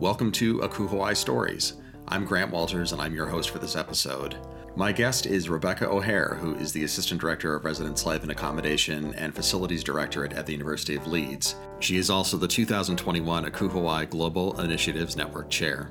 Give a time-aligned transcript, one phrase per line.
[0.00, 1.74] Welcome to ACUHO-I Stories.
[2.08, 4.34] I'm Grant Walters, and I'm your host for this episode.
[4.74, 9.12] My guest is Rebecca O'Hare, who is the Assistant Director of Residence Life and Accommodation
[9.16, 11.54] and Facilities Directorate at the University of Leeds.
[11.80, 15.90] She is also the 2021 ACUHO-I Global Initiatives Network Chair.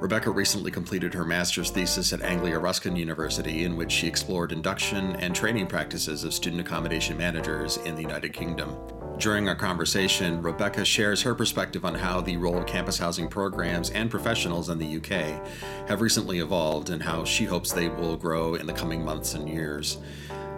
[0.00, 5.16] Rebecca recently completed her master's thesis at Anglia Ruskin University, in which she explored induction
[5.16, 8.76] and training practices of student accommodation managers in the United Kingdom.
[9.18, 13.88] During our conversation, Rebecca shares her perspective on how the role of campus housing programs
[13.90, 15.42] and professionals in the UK
[15.88, 19.48] have recently evolved and how she hopes they will grow in the coming months and
[19.48, 19.98] years.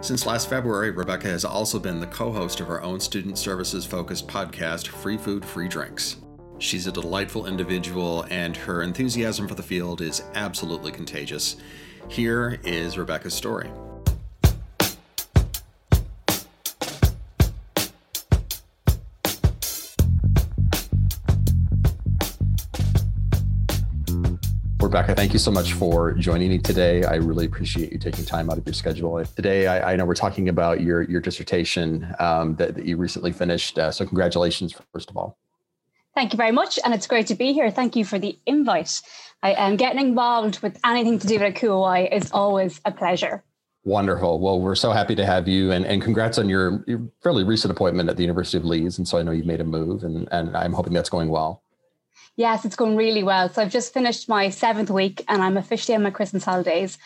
[0.01, 3.85] Since last February, Rebecca has also been the co host of her own student services
[3.85, 6.17] focused podcast, Free Food, Free Drinks.
[6.57, 11.55] She's a delightful individual, and her enthusiasm for the field is absolutely contagious.
[12.09, 13.69] Here is Rebecca's story.
[24.89, 27.03] Rebecca, thank you so much for joining me today.
[27.03, 29.23] I really appreciate you taking time out of your schedule.
[29.23, 33.31] Today, I, I know we're talking about your your dissertation um, that, that, you recently
[33.31, 33.77] finished.
[33.77, 35.37] Uh, so, congratulations, first of all.
[36.15, 37.69] Thank you very much, and it's great to be here.
[37.69, 38.99] Thank you for the invite.
[39.43, 43.43] I am getting involved with anything to do with ACUHO-I is always a pleasure.
[43.83, 44.39] Wonderful.
[44.39, 47.69] Well, we're so happy to have you, and, and congrats on your, your fairly recent
[47.69, 48.97] appointment at the University of Leeds.
[48.97, 51.61] And so I know you've made a move, and, and I'm hoping that's going well.
[52.39, 53.49] Yes, it's going really well.
[53.49, 56.97] So I've just finished my seventh week and I'm officially on my Christmas holidays.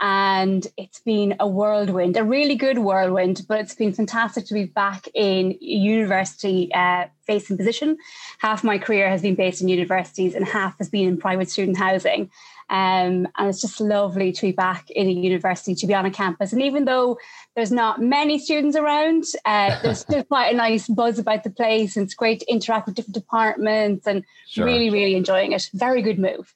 [0.00, 4.64] And it's been a whirlwind, a really good whirlwind, but it's been fantastic to be
[4.64, 7.98] back in university uh, facing position.
[8.38, 11.76] Half my career has been based in universities and half has been in private student
[11.76, 12.30] housing.
[12.70, 16.10] Um, and it's just lovely to be back in a university, to be on a
[16.10, 16.52] campus.
[16.52, 17.18] And even though
[17.56, 21.96] there's not many students around, uh, there's still quite a nice buzz about the place.
[21.96, 24.66] And it's great to interact with different departments and sure.
[24.66, 25.68] really, really enjoying it.
[25.72, 26.54] Very good move.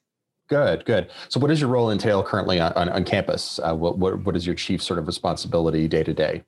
[0.49, 1.09] Good, good.
[1.29, 3.59] So, what does your role entail currently on, on, on campus?
[3.59, 6.43] Uh, what, what, what is your chief sort of responsibility day to day?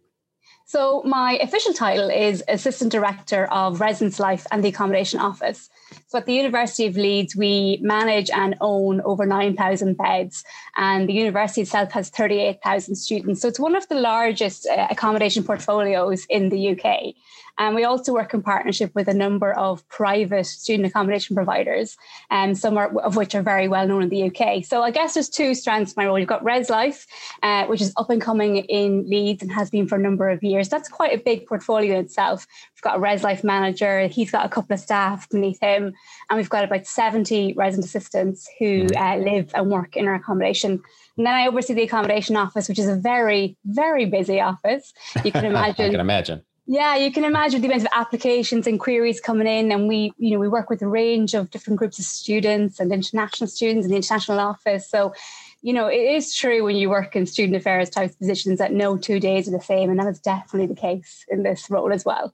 [0.67, 5.69] So, my official title is Assistant Director of Residence Life and the Accommodation Office.
[6.07, 10.43] So, at the University of Leeds, we manage and own over 9,000 beds,
[10.75, 13.41] and the university itself has 38,000 students.
[13.41, 17.13] So, it's one of the largest uh, accommodation portfolios in the UK.
[17.57, 21.95] And we also work in partnership with a number of private student accommodation providers,
[22.29, 24.65] and um, some are, of which are very well known in the UK.
[24.65, 26.19] So I guess there's two strands to my role.
[26.19, 27.07] You've got Res Life,
[27.43, 30.43] uh, which is up and coming in Leeds and has been for a number of
[30.43, 30.69] years.
[30.69, 32.45] That's quite a big portfolio in itself.
[32.75, 35.93] We've got a Res Life manager, he's got a couple of staff beneath him,
[36.29, 39.01] and we've got about 70 resident assistants who mm-hmm.
[39.01, 40.81] uh, live and work in our accommodation.
[41.17, 44.93] And then I oversee the accommodation office, which is a very, very busy office.
[45.23, 45.85] You can imagine.
[45.85, 46.43] I can imagine.
[46.67, 50.31] Yeah, you can imagine the amount of applications and queries coming in, and we, you
[50.31, 53.91] know, we work with a range of different groups of students and international students in
[53.91, 54.89] the international office.
[54.89, 55.13] So,
[55.61, 58.97] you know, it is true when you work in student affairs type positions that no
[58.97, 62.03] two days are the same, and that is definitely the case in this role as
[62.03, 62.33] well.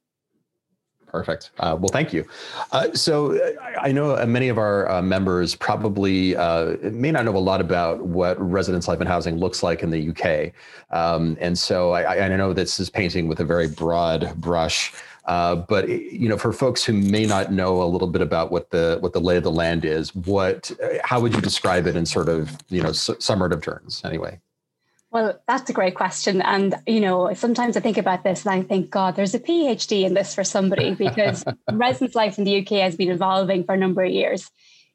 [1.12, 1.52] Perfect.
[1.60, 2.26] Uh, well, thank you.
[2.72, 3.38] Uh, so
[3.82, 7.60] I know uh, many of our uh, members probably uh, may not know a lot
[7.60, 10.54] about what residence life and housing looks like in the UK.
[10.98, 14.94] Um, and so I, I, know this is painting with a very broad brush.
[15.26, 18.70] Uh, but you know, for folks who may not know a little bit about what
[18.70, 20.72] the what the lay of the land is, what
[21.04, 24.02] how would you describe it in sort of you know summative terms?
[24.06, 24.40] Anyway.
[25.12, 26.42] Well, that's a great question.
[26.42, 30.04] And, you know, sometimes I think about this and I think, God, there's a PhD
[30.04, 33.78] in this for somebody because residence life in the UK has been evolving for a
[33.78, 34.50] number of years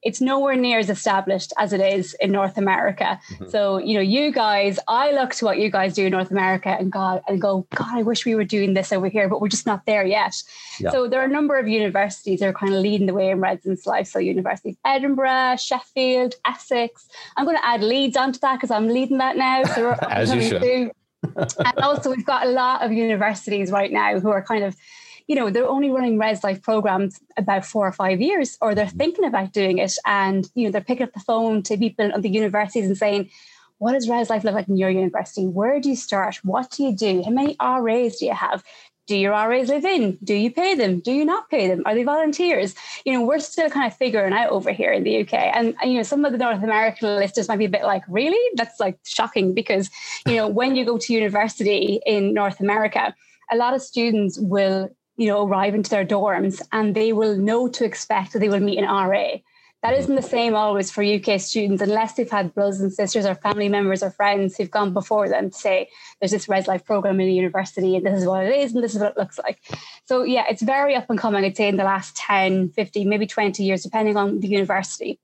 [0.06, 3.19] it's nowhere near as established as it is in North America.
[3.33, 3.49] Mm-hmm.
[3.49, 6.69] So, you know, you guys, I look to what you guys do in North America
[6.69, 9.49] and God and go, God, I wish we were doing this over here, but we're
[9.49, 10.41] just not there yet.
[10.78, 10.91] Yeah.
[10.93, 13.41] So there are a number of universities that are kind of leading the way in
[13.41, 14.06] residence life.
[14.06, 17.09] So University of Edinburgh, Sheffield, Essex.
[17.37, 19.65] I'm going to add Leeds onto that because I'm leading that now.
[19.65, 20.62] So as you should.
[20.62, 24.77] and also we've got a lot of universities right now who are kind of
[25.26, 28.87] you know, they're only running Res Life programs about four or five years, or they're
[28.87, 28.99] mm-hmm.
[28.99, 29.94] thinking about doing it.
[30.06, 33.31] And, you know, they're picking up the phone to people at the universities and saying,
[33.78, 35.46] what does Res Life look like in your university?
[35.46, 36.37] Where do you start?
[36.43, 37.23] What do you do?
[37.23, 38.62] How many RAs do you have?
[39.06, 40.19] Do your RAs live in?
[40.25, 40.99] Do you pay them?
[40.99, 41.82] Do you not pay them?
[41.87, 42.75] Are they volunteers?
[43.05, 45.34] You know, we're still kind of figuring out over here in the UK.
[45.34, 48.02] And, and, you know, some of the North American listeners might be a bit like,
[48.08, 48.40] really?
[48.56, 49.90] That's like shocking because,
[50.26, 53.14] you know, when you go to university in North America,
[53.52, 57.69] a lot of students will you know, arrive into their dorms and they will know
[57.69, 59.39] to expect that they will meet an RA.
[59.83, 60.01] That mm-hmm.
[60.01, 63.69] isn't the same always for UK students unless they've had brothers and sisters or family
[63.69, 65.89] members or friends who've gone before them to say
[66.21, 68.83] there's this Res Life program in the university and this is what it is and
[68.83, 69.61] this is what it looks like.
[70.07, 73.27] So yeah, it's very up and coming, I'd say in the last 10, 15, maybe
[73.27, 75.19] 20 years, depending on the university.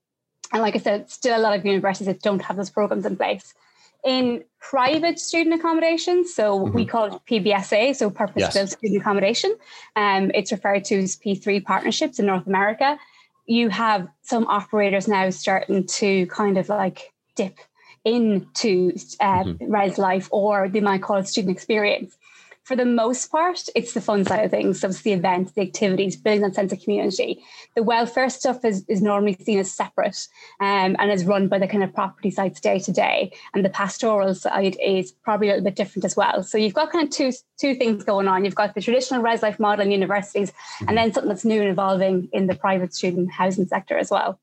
[0.51, 3.17] And like I said, still a lot of universities that don't have those programs in
[3.17, 3.53] place
[4.03, 6.25] in private student accommodation.
[6.27, 6.75] So mm-hmm.
[6.75, 8.71] we call it PBSA, so purpose built yes.
[8.73, 9.55] student accommodation.
[9.95, 12.97] Um, it's referred to as P3 partnerships in North America.
[13.45, 17.57] You have some operators now starting to kind of like dip
[18.05, 19.71] into uh, mm-hmm.
[19.71, 22.17] res life, or they might call it student experience
[22.63, 24.79] for the most part, it's the fun side of things.
[24.79, 27.43] So it's the events, the activities, building that sense of community.
[27.75, 30.27] The welfare stuff is, is normally seen as separate
[30.61, 33.33] um, and is run by the kind of property sites day to day.
[33.53, 36.41] And the pastoral side is probably a little bit different as well.
[36.41, 38.45] So you've got kind of two two things going on.
[38.45, 40.89] You've got the traditional res life model in universities, mm-hmm.
[40.89, 44.39] and then something that's new and evolving in the private student housing sector as well.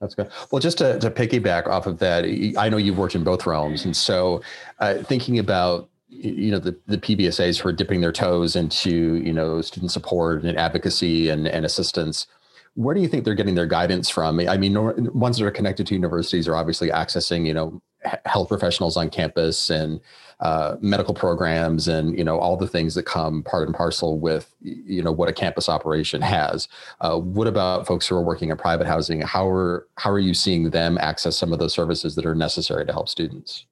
[0.00, 0.30] That's good.
[0.50, 2.24] Well, just to, to piggyback off of that,
[2.56, 3.84] I know you've worked in both realms.
[3.84, 4.40] And so
[4.78, 9.62] uh, thinking about you know the, the pbsas for dipping their toes into you know
[9.62, 12.26] student support and advocacy and, and assistance
[12.74, 14.40] where do you think they're getting their guidance from?
[14.40, 14.74] I mean
[15.12, 17.82] ones that are connected to universities are obviously accessing you know
[18.24, 20.00] health professionals on campus and
[20.40, 24.54] uh, medical programs and you know all the things that come part and parcel with
[24.60, 26.68] you know what a campus operation has.
[27.00, 29.20] Uh, what about folks who are working in private housing?
[29.20, 32.86] How are how are you seeing them access some of those services that are necessary
[32.86, 33.66] to help students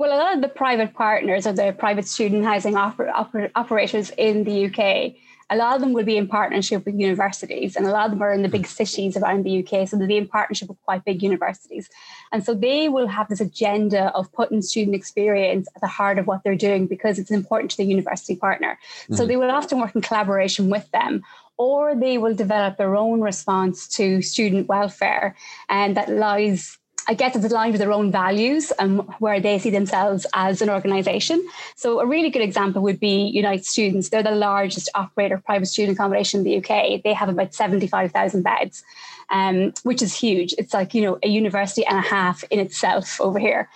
[0.00, 4.10] well, a lot of the private partners or the private student housing oper- oper- operators
[4.16, 5.12] in the UK,
[5.50, 8.22] a lot of them will be in partnership with universities, and a lot of them
[8.22, 9.86] are in the big cities around the UK.
[9.86, 11.90] So they'll be in partnership with quite big universities.
[12.32, 16.26] And so they will have this agenda of putting student experience at the heart of
[16.26, 18.78] what they're doing because it's important to the university partner.
[19.02, 19.16] Mm-hmm.
[19.16, 21.22] So they will often work in collaboration with them
[21.58, 25.36] or they will develop their own response to student welfare
[25.68, 29.70] and that lies I guess it's aligned with their own values and where they see
[29.70, 31.46] themselves as an organization.
[31.76, 34.08] So a really good example would be Unite Students.
[34.08, 37.02] They're the largest operator of private student accommodation in the UK.
[37.02, 38.84] They have about 75,000 beds,
[39.30, 40.54] um, which is huge.
[40.58, 43.68] It's like, you know, a university and a half in itself over here.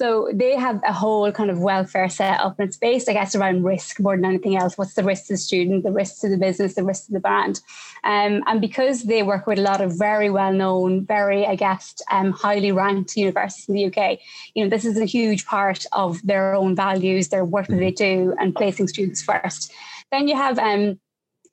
[0.00, 3.34] So they have a whole kind of welfare set up and it's based, I guess,
[3.34, 4.78] around risk more than anything else.
[4.78, 7.20] What's the risk to the student, the risk to the business, the risk to the
[7.20, 7.60] brand?
[8.02, 11.96] Um, and because they work with a lot of very well known, very, I guess,
[12.10, 14.18] um, highly ranked universities in the UK,
[14.54, 17.90] you know, this is a huge part of their own values, their work that they
[17.90, 19.70] do, and placing students first.
[20.10, 20.98] Then you have um,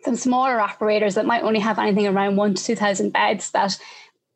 [0.05, 3.77] some smaller operators that might only have anything around one to 2,000 beds that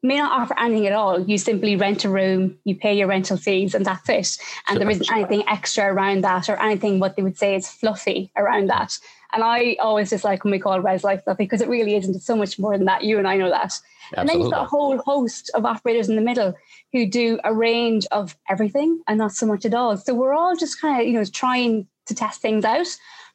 [0.03, 1.19] may not offer anything at all.
[1.19, 4.37] You simply rent a room, you pay your rental fees, and that's it.
[4.67, 8.31] And there isn't anything extra around that or anything what they would say is fluffy
[8.35, 8.97] around that.
[9.33, 12.15] And I always just like when we call Res Life fluffy because it really isn't.
[12.15, 13.03] It's so much more than that.
[13.03, 13.63] You and I know that.
[13.63, 14.17] Absolutely.
[14.17, 16.53] And then you've got a whole host of operators in the middle
[16.91, 19.95] who do a range of everything and not so much at all.
[19.95, 22.87] So we're all just kind of, you know, trying to test things out.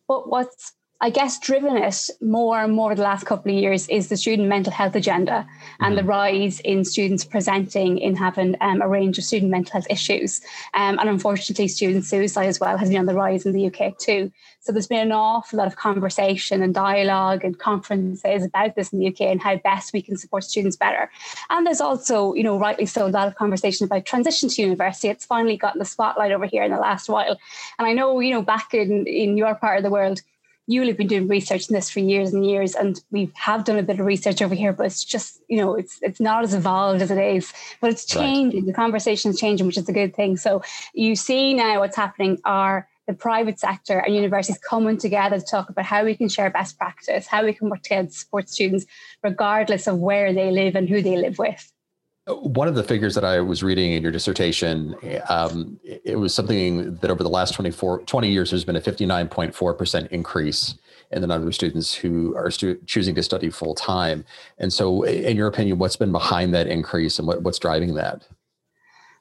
[0.07, 4.09] But what's I guess driven it more and more the last couple of years is
[4.09, 5.47] the student mental health agenda
[5.81, 5.97] and mm-hmm.
[5.97, 10.41] the rise in students presenting in having um, a range of student mental health issues.
[10.73, 13.99] Um, and unfortunately, student suicide as well has been on the rise in the UK
[13.99, 14.33] too.
[14.61, 18.99] So there's been an awful lot of conversation and dialogue and conferences about this in
[18.99, 21.11] the UK and how best we can support students better.
[21.51, 25.09] And there's also, you know, rightly so, a lot of conversation about transition to university.
[25.09, 27.39] It's finally gotten the spotlight over here in the last while.
[27.79, 30.23] And I know, you know, back in, in your part of the world,
[30.67, 33.65] you will have been doing research in this for years and years, and we have
[33.65, 36.43] done a bit of research over here, but it's just you know it's it's not
[36.45, 38.61] as evolved as it is, but it's changing.
[38.61, 38.67] Right.
[38.67, 40.37] The conversation is changing, which is a good thing.
[40.37, 45.45] So you see now what's happening are the private sector and universities coming together to
[45.45, 48.49] talk about how we can share best practice, how we can work together to support
[48.49, 48.85] students,
[49.23, 51.73] regardless of where they live and who they live with.
[52.27, 54.97] One of the figures that I was reading in your dissertation,
[55.29, 60.09] um, it was something that over the last 24, 20 years, there's been a 59.4%
[60.09, 60.75] increase
[61.13, 64.25] in the number of students who are stu- choosing to study full time.
[64.59, 68.27] And so, in your opinion, what's been behind that increase and what, what's driving that?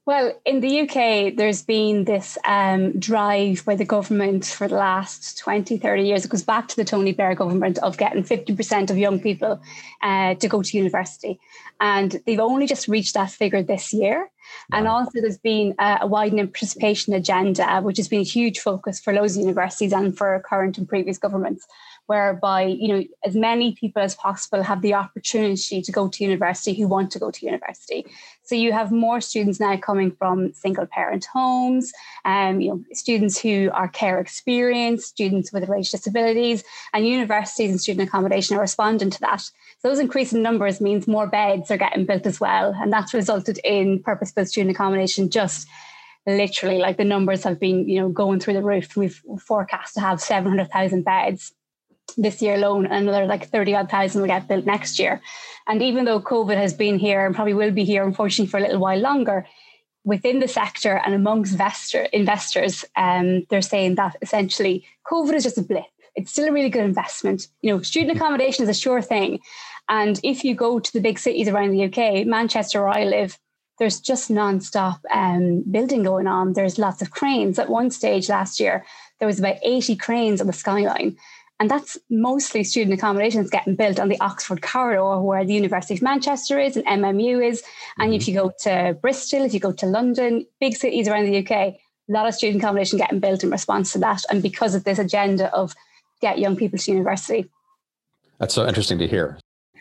[0.06, 5.40] Well, in the UK, there's been this um, drive by the government for the last
[5.40, 6.26] 20, 30 years.
[6.26, 9.60] It goes back to the Tony Blair government of getting 50% of young people
[10.04, 11.40] uh, to go to university.
[11.80, 14.30] And they've only just reached that figure this year.
[14.72, 14.78] Wow.
[14.78, 19.00] And also, there's been a, a widening participation agenda, which has been a huge focus
[19.00, 21.66] for loads of universities and for current and previous governments.
[22.08, 26.74] Whereby you know as many people as possible have the opportunity to go to university
[26.74, 28.06] who want to go to university.
[28.44, 31.92] So you have more students now coming from single parent homes
[32.26, 37.82] um, you know students who are care experienced students with range disabilities and universities and
[37.82, 39.42] student accommodation are responding to that.
[39.42, 43.60] So those increasing numbers means more beds are getting built as well and that's resulted
[43.64, 45.68] in purpose built student accommodation just
[46.28, 48.96] literally like the numbers have been you know going through the roof.
[48.96, 51.54] We've forecast to have 700,000 beds
[52.18, 55.22] this year alone another like 30 odd thousand will get built next year
[55.68, 58.62] and even though covid has been here and probably will be here unfortunately for a
[58.62, 59.46] little while longer
[60.04, 65.58] within the sector and amongst investor, investors um, they're saying that essentially covid is just
[65.58, 65.86] a blip
[66.16, 69.40] it's still a really good investment you know student accommodation is a sure thing
[69.90, 73.38] and if you go to the big cities around the uk manchester where i live
[73.78, 76.54] there's just non-stop um, building going on.
[76.54, 77.60] There's lots of cranes.
[77.60, 78.86] At one stage last year,
[79.20, 81.18] there was about 80 cranes on the skyline.
[81.60, 86.02] And that's mostly student accommodations getting built on the Oxford corridor where the University of
[86.02, 87.64] Manchester is and MMU is.
[87.98, 88.32] And if mm-hmm.
[88.32, 91.78] you go to Bristol, if you go to London, big cities around the UK, a
[92.10, 94.24] lot of student accommodation getting built in response to that.
[94.30, 95.74] And because of this agenda of
[96.22, 97.50] get young people to university.
[98.38, 99.38] That's so interesting to hear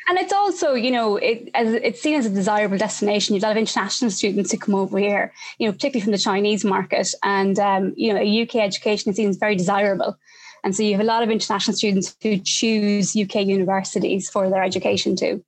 [0.09, 3.35] and it's also you know it, as it's seen as a desirable destination.
[3.35, 6.12] You have a lot of international students who come over here, you know, particularly from
[6.12, 10.19] the Chinese market, and um, you know, a UK education is seen as very desirable.
[10.64, 14.64] And so you have a lot of international students who choose UK universities for their
[14.64, 15.44] education too.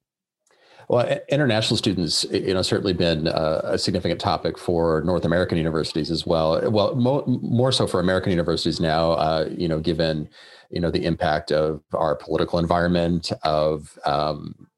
[0.89, 6.13] Well, international students, you know, certainly been a, a significant topic for North American universities
[6.13, 6.71] as well.
[6.71, 10.29] Well, mo- more so for American universities now, uh, you know, given
[10.71, 14.69] you know the impact of our political environment of um,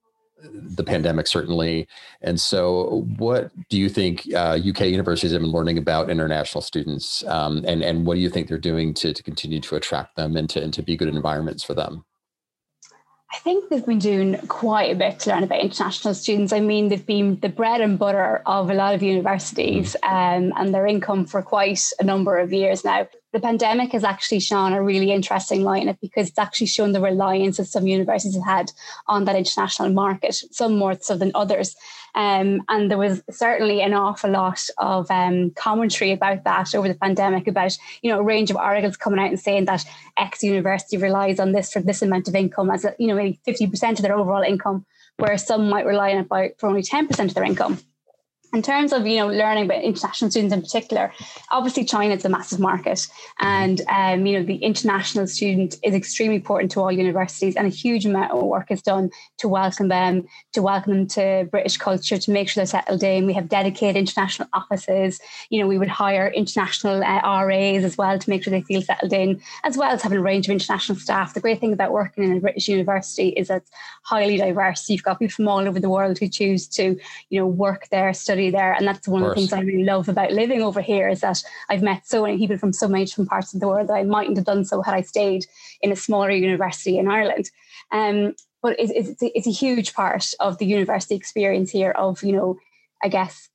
[0.42, 1.88] the pandemic certainly.
[2.22, 7.24] And so what do you think uh, uk universities have been learning about international students
[7.26, 10.36] um, and and what do you think they're doing to, to continue to attract them
[10.36, 12.04] and to, and to be good environments for them?
[13.30, 16.50] I think they've been doing quite a bit to learn about international students.
[16.50, 20.72] I mean, they've been the bread and butter of a lot of universities um, and
[20.72, 24.82] their income for quite a number of years now the pandemic has actually shown a
[24.82, 28.72] really interesting in it because it's actually shown the reliance that some universities have had
[29.06, 31.76] on that international market, some more so than others.
[32.14, 36.94] Um, and there was certainly an awful lot of um, commentary about that over the
[36.94, 39.84] pandemic, about you know a range of articles coming out and saying that
[40.16, 43.66] X university relies on this for this amount of income as you know maybe fifty
[43.66, 44.86] percent of their overall income,
[45.18, 47.78] whereas some might rely on it for only ten percent of their income
[48.52, 51.12] in terms of you know learning about international students in particular
[51.50, 53.06] obviously china is a massive market
[53.40, 57.70] and um, you know the international student is extremely important to all universities and a
[57.70, 62.18] huge amount of work is done to welcome them to welcome them to british culture
[62.18, 63.26] to make sure they're settled in.
[63.26, 65.20] We have dedicated international offices.
[65.50, 68.82] You know we would hire international uh, ras as well to make sure they feel
[68.82, 71.34] settled in as well as having a range of international staff.
[71.34, 73.70] The great thing about working in a british university is that it's
[74.02, 74.88] highly diverse.
[74.88, 76.98] You've got people from all over the world who choose to
[77.30, 78.72] you know work there study there.
[78.72, 81.20] And that's one of, of the things I really love about living over here is
[81.20, 83.94] that I've met so many people from so many different parts of the world that
[83.94, 85.46] I mightn't have done so had I stayed
[85.82, 87.50] in a smaller university in Ireland.
[87.90, 92.32] Um, but it's, it's, it's a huge part of the university experience here of, you
[92.32, 92.58] know,
[93.02, 93.48] I guess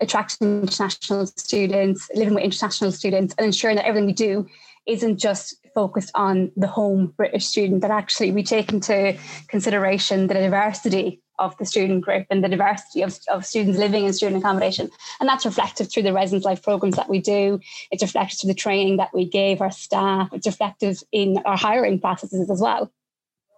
[0.00, 4.46] attracting international students, living with international students, and ensuring that everything we do
[4.86, 10.34] isn't just focused on the home British student, that actually we take into consideration the
[10.34, 14.90] diversity of the student group and the diversity of, of students living in student accommodation.
[15.18, 17.58] And that's reflected through the residence life programs that we do.
[17.90, 20.28] It's reflected through the training that we gave our staff.
[20.32, 22.92] It's reflected in our hiring processes as well.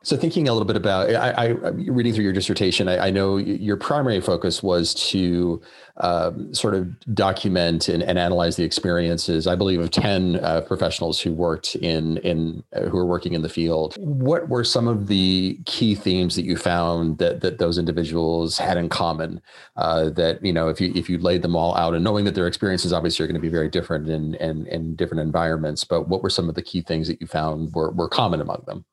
[0.04, 3.36] So, thinking a little bit about, I, I reading through your dissertation, I, I, know
[3.36, 5.62] your primary focus was to
[5.98, 9.46] um, sort of document and, and, analyze the experiences.
[9.46, 13.42] I believe of ten uh, professionals who worked in in uh, who were working in
[13.42, 13.94] the field.
[13.98, 18.76] What were some of the key themes that you found that that those individuals had
[18.76, 19.40] in common?
[19.76, 22.34] Uh, that you know, if you if you laid them all out, and knowing that
[22.34, 26.08] their experiences obviously are going to be very different in in, in different environments, but
[26.08, 28.84] what were some of the key things that you found were were common among them?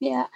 [0.00, 0.26] Yeah.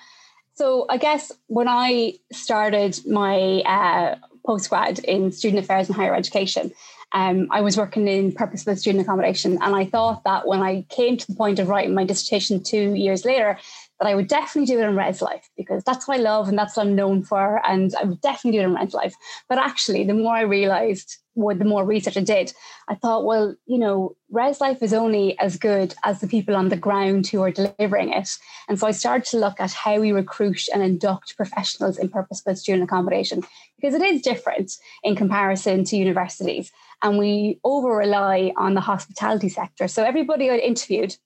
[0.60, 6.70] So I guess when I started my uh, postgrad in student affairs and higher education,
[7.12, 11.16] um, I was working in purpose-built student accommodation, and I thought that when I came
[11.16, 13.58] to the point of writing my dissertation two years later,
[13.98, 16.58] that I would definitely do it in res life because that's what I love and
[16.58, 19.14] that's what I'm known for, and I would definitely do it in res life.
[19.48, 22.52] But actually, the more I realised what the more research I did,
[22.88, 26.68] I thought, well, you know, res life is only as good as the people on
[26.68, 28.30] the ground who are delivering it.
[28.68, 32.58] And so I started to look at how we recruit and induct professionals in purpose-built
[32.58, 33.42] student accommodation
[33.76, 34.72] because it is different
[35.02, 36.72] in comparison to universities.
[37.02, 39.88] And we over rely on the hospitality sector.
[39.88, 41.16] So everybody I interviewed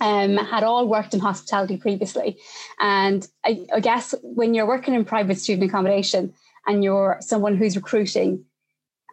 [0.00, 2.38] um, had all worked in hospitality previously.
[2.80, 6.34] And I, I, guess when you're working in private student accommodation
[6.66, 8.44] and you're someone who's recruiting,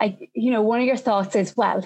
[0.01, 1.85] I, you know, one of your thoughts is, well,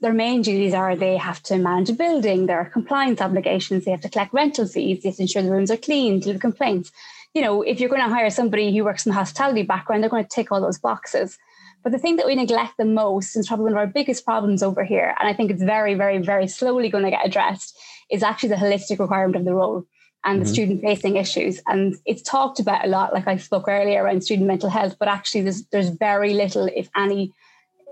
[0.00, 3.90] their main duties are they have to manage a building, there are compliance obligations, they
[3.90, 6.40] have to collect rental fees, they have to ensure the rooms are clean, deal with
[6.40, 6.90] complaints.
[7.34, 10.10] You know, if you're going to hire somebody who works in the hospitality background, they're
[10.10, 11.36] going to tick all those boxes.
[11.82, 14.62] But the thing that we neglect the most, and probably one of our biggest problems
[14.62, 17.78] over here, and I think it's very, very, very slowly going to get addressed,
[18.10, 19.84] is actually the holistic requirement of the role
[20.24, 20.42] and mm-hmm.
[20.44, 21.60] the student facing issues.
[21.66, 25.08] And it's talked about a lot, like I spoke earlier around student mental health, but
[25.08, 27.32] actually there's, there's very little, if any,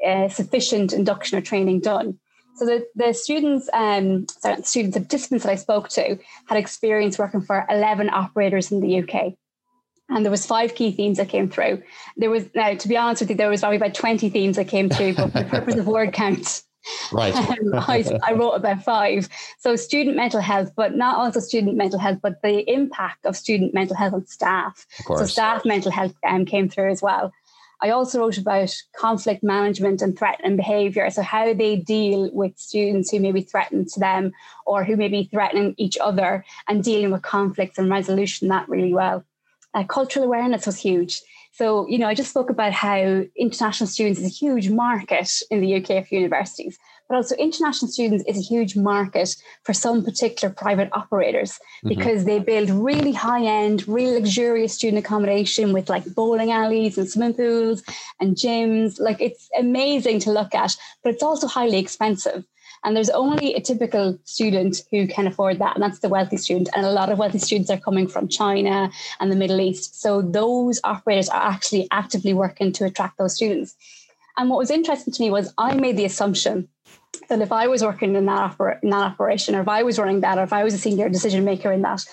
[0.06, 2.18] uh, sufficient induction or training done.
[2.56, 7.18] So the, the students, um, sorry, students, the participants that I spoke to had experience
[7.18, 9.34] working for 11 operators in the UK.
[10.08, 11.82] And there was five key themes that came through.
[12.16, 14.66] There was now, to be honest with you, there was probably about 20 themes that
[14.66, 16.62] came through, but for the purpose of word count,
[17.12, 17.34] Right.
[17.48, 19.28] Um, I, I, wrote about five.
[19.58, 23.74] So student mental health, but not also student mental health, but the impact of student
[23.74, 24.86] mental health on staff.
[25.06, 27.32] So staff mental health um, came through as well.
[27.80, 31.08] I also wrote about conflict management and threat and behavior.
[31.10, 34.32] So how they deal with students who may be threatened to them
[34.66, 38.92] or who may be threatening each other and dealing with conflicts and resolution that really
[38.92, 39.24] well.
[39.74, 41.20] Uh, cultural awareness was huge.
[41.52, 45.60] So, you know, I just spoke about how international students is a huge market in
[45.60, 50.52] the UK for universities, but also international students is a huge market for some particular
[50.52, 51.88] private operators mm-hmm.
[51.88, 57.08] because they build really high end, really luxurious student accommodation with like bowling alleys and
[57.08, 57.82] swimming pools
[58.20, 59.00] and gyms.
[59.00, 62.44] Like it's amazing to look at, but it's also highly expensive.
[62.84, 66.68] And there's only a typical student who can afford that, and that's the wealthy student.
[66.76, 70.00] And a lot of wealthy students are coming from China and the Middle East.
[70.00, 73.74] So those operators are actually actively working to attract those students.
[74.36, 76.68] And what was interesting to me was I made the assumption
[77.28, 79.98] that if I was working in that, oper- in that operation, or if I was
[79.98, 82.04] running that, or if I was a senior decision maker in that,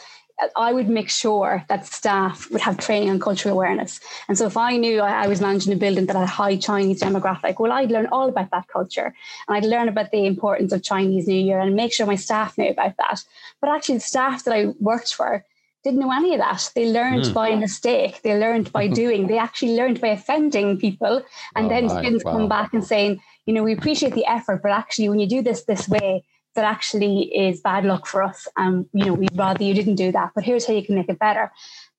[0.57, 4.01] I would make sure that staff would have training on cultural awareness.
[4.27, 7.01] And so if I knew I, was managing a building that had a high Chinese
[7.01, 9.13] demographic, well, I'd learn all about that culture
[9.47, 12.57] and I'd learn about the importance of Chinese New Year and make sure my staff
[12.57, 13.23] knew about that.
[13.61, 15.45] But actually, the staff that I worked for
[15.85, 16.69] didn't know any of that.
[16.75, 17.33] They learned mm.
[17.33, 18.21] by mistake.
[18.23, 19.27] They learned by doing.
[19.27, 21.23] They actually learned by offending people.
[21.55, 22.33] And oh, then students wow.
[22.33, 25.41] come back and saying, you know, we appreciate the effort, but actually, when you do
[25.41, 26.23] this this way,
[26.55, 28.47] that actually is bad luck for us.
[28.57, 31.09] And, you know, we'd rather you didn't do that, but here's how you can make
[31.09, 31.51] it better.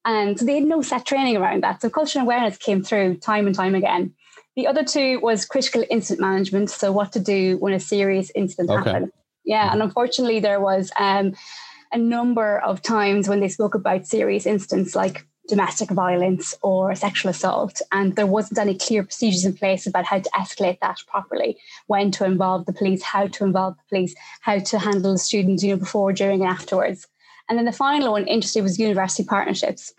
[0.05, 1.83] And so they had no set training around that.
[1.83, 4.15] So cultural awareness came through time and time again.
[4.55, 6.71] The other two was critical incident management.
[6.71, 8.91] So what to do when a serious incident okay.
[8.91, 9.13] happened.
[9.45, 9.71] Yeah.
[9.71, 11.35] And unfortunately, there was um,
[11.93, 17.30] a number of times when they spoke about serious incidents like domestic violence or sexual
[17.30, 17.80] assault.
[17.93, 22.11] And there wasn't any clear procedures in place about how to escalate that properly, when
[22.13, 25.71] to involve the police, how to involve the police, how to handle the students, you
[25.71, 27.06] know, before, during, and afterwards.
[27.49, 29.95] And then the final one, interesting, was university partnerships.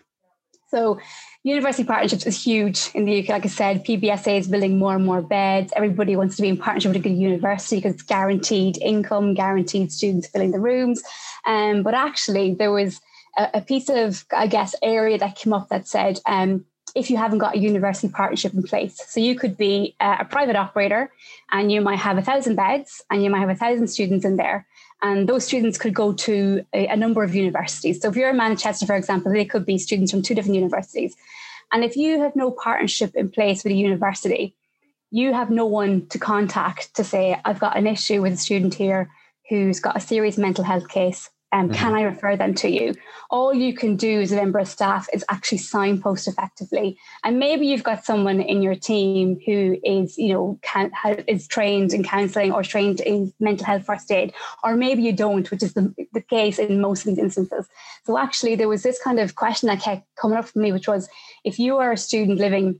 [0.70, 1.00] So
[1.44, 3.30] university partnerships is huge in the UK.
[3.30, 5.72] Like I said, PBSA is building more and more beds.
[5.74, 9.90] Everybody wants to be in partnership with a good university because it's guaranteed income, guaranteed
[9.90, 11.02] students filling the rooms.
[11.46, 13.00] Um, but actually, there was
[13.36, 16.64] a, a piece of, I guess, area that came up that said, um,
[16.94, 19.00] if you haven't got a university partnership in place.
[19.06, 21.12] So you could be a, a private operator
[21.50, 24.36] and you might have a thousand beds and you might have a thousand students in
[24.36, 24.66] there.
[25.02, 28.00] And those students could go to a, a, number of universities.
[28.00, 31.14] So if you're in Manchester, for example, they could be students from two different universities.
[31.72, 34.56] And if you have no partnership in place with a university,
[35.10, 38.74] you have no one to contact to say, I've got an issue with a student
[38.74, 39.08] here
[39.48, 41.74] who's got a serious mental health case um, mm-hmm.
[41.74, 42.94] can I refer them to you?
[43.30, 46.98] All you can do as a member of staff is actually signpost effectively.
[47.24, 50.90] And maybe you've got someone in your team who is, you know, can,
[51.26, 55.50] is trained in counselling or trained in mental health first aid, or maybe you don't,
[55.50, 57.66] which is the, the case in most of these instances.
[58.04, 60.88] So actually, there was this kind of question that kept coming up for me, which
[60.88, 61.08] was,
[61.44, 62.78] if you are a student living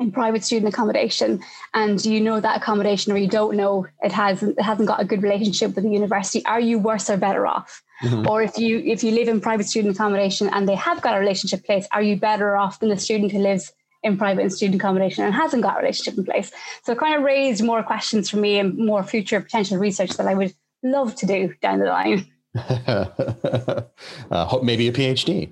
[0.00, 1.40] in private student accommodation.
[1.72, 5.04] And you know that accommodation or you don't know it hasn't it hasn't got a
[5.04, 6.44] good relationship with the university.
[6.46, 7.82] Are you worse or better off?
[8.02, 8.28] Mm-hmm.
[8.28, 11.20] or if you if you live in private student accommodation and they have got a
[11.20, 14.82] relationship place are you better off than the student who lives in private and student
[14.82, 16.50] accommodation and hasn't got a relationship in place?
[16.82, 20.26] So it kind of raised more questions for me and more future potential research that
[20.26, 20.52] i would
[20.82, 22.26] love to do down the line.
[24.30, 25.50] Uh, maybe a phd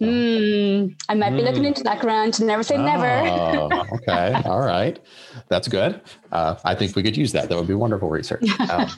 [0.00, 1.36] Mm, I might mm.
[1.36, 1.68] be looking hmm.
[1.68, 2.38] into that grant.
[2.40, 3.88] Never say oh, never.
[3.94, 4.34] okay.
[4.44, 4.98] All right.
[5.48, 6.02] That's good.
[6.32, 7.48] Uh, I think we could use that.
[7.48, 8.44] That would be wonderful research.
[8.68, 8.90] Um,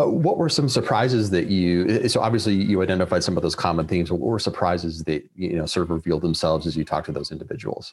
[0.00, 2.08] uh, what were some surprises that you?
[2.08, 4.10] So obviously you identified some of those common themes.
[4.10, 7.30] What were surprises that you know sort of revealed themselves as you talked to those
[7.30, 7.92] individuals?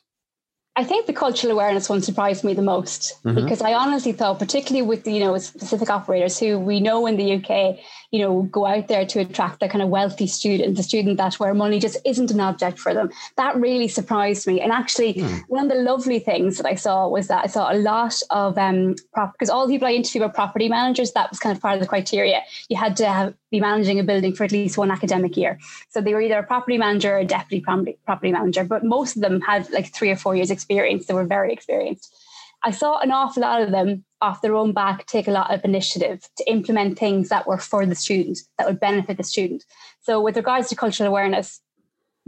[0.75, 3.35] I think the cultural awareness one surprised me the most mm-hmm.
[3.35, 7.17] because I honestly thought, particularly with the, you know specific operators who we know in
[7.17, 7.79] the UK,
[8.11, 11.35] you know, go out there to attract the kind of wealthy student, the student that
[11.35, 13.11] where money just isn't an object for them.
[13.37, 14.61] That really surprised me.
[14.61, 15.41] And actually, mm.
[15.47, 18.57] one of the lovely things that I saw was that I saw a lot of
[18.57, 18.95] um
[19.33, 21.11] because all the people I interviewed were property managers.
[21.11, 22.41] That was kind of part of the criteria.
[22.67, 25.59] You had to have, be managing a building for at least one academic year.
[25.89, 27.63] So they were either a property manager or a deputy
[28.05, 31.05] property manager, but most of them had like three or four years experience.
[31.05, 32.15] They were very experienced.
[32.63, 35.63] I saw an awful lot of them off their own back take a lot of
[35.63, 39.65] initiative to implement things that were for the student, that would benefit the student.
[40.01, 41.61] So, with regards to cultural awareness,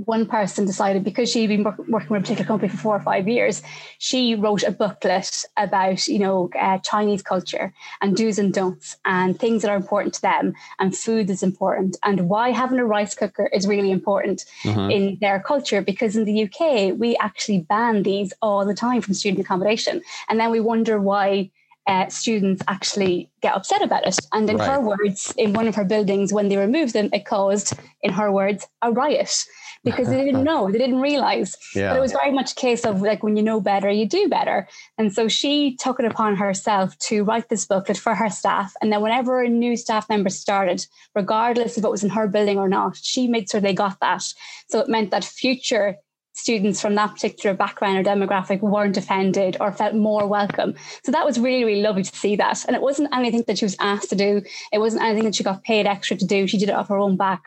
[0.06, 3.28] one person decided because she'd been working with a particular company for four or five
[3.28, 3.62] years,
[4.00, 9.40] she wrote a booklet about you know uh, Chinese culture and do's and don'ts and
[9.40, 13.14] things that are important to them and food is important and why having a rice
[13.14, 14.90] cooker is really important uh-huh.
[14.90, 19.14] in their culture because in the UK we actually ban these all the time from
[19.14, 21.50] student accommodation and then we wonder why
[21.88, 24.18] uh, students actually get upset about it.
[24.32, 24.70] And in right.
[24.70, 28.32] her words, in one of her buildings, when they removed them, it caused, in her
[28.32, 29.46] words, a riot
[29.84, 31.56] because they didn't know, they didn't realize.
[31.76, 31.90] Yeah.
[31.90, 34.28] But it was very much a case of like when you know better, you do
[34.28, 34.68] better.
[34.98, 38.74] And so she took it upon herself to write this booklet for her staff.
[38.82, 42.60] And then whenever a new staff member started, regardless if it was in her building
[42.60, 44.24] or not, she made sure they got that.
[44.70, 45.98] So it meant that future
[46.34, 50.76] students from that particular background or demographic weren't offended or felt more welcome.
[51.04, 52.66] So that was really, really lovely to see that.
[52.66, 54.42] And it wasn't anything that she was asked to do.
[54.72, 56.48] It wasn't anything that she got paid extra to do.
[56.48, 57.44] She did it off her own back.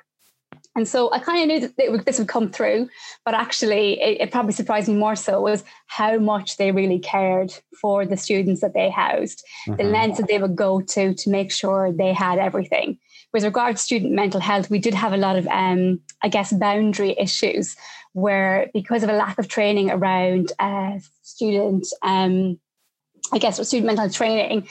[0.77, 2.89] And so I kind of knew that this would come through,
[3.25, 7.55] but actually, it, it, probably surprised me more so was how much they really cared
[7.81, 9.77] for the students that they housed, mm-hmm.
[9.77, 12.99] the lengths that they would go to to make sure they had everything.
[13.33, 16.53] With regard to student mental health, we did have a lot of, um, I guess,
[16.53, 17.77] boundary issues
[18.15, 22.59] where, because of a lack of training around uh, student um,
[23.33, 24.69] I guess student mental training,